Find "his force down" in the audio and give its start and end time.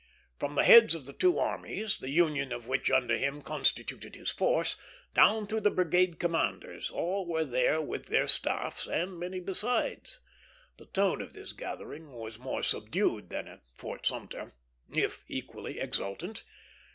4.15-5.45